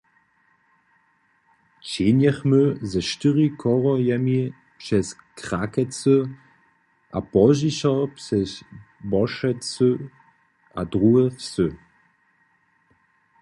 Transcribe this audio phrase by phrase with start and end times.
[1.89, 2.61] Ćehnjechmy
[2.91, 4.41] ze štyri chorhojemi
[4.81, 5.05] přez
[5.39, 6.17] Krakecy
[7.17, 8.47] a pozdźišo přez
[9.11, 9.89] Bošecy
[10.79, 11.67] a druhe wsy.